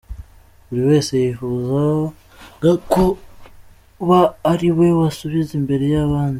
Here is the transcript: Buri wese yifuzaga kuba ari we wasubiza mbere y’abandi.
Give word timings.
Buri 0.67 0.81
wese 0.89 1.11
yifuzaga 1.23 2.71
kuba 2.91 4.19
ari 4.51 4.69
we 4.77 4.87
wasubiza 4.99 5.53
mbere 5.65 5.85
y’abandi. 5.95 6.29